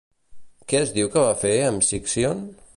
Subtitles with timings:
[0.73, 2.45] Què es diu que va fer Amficcíon?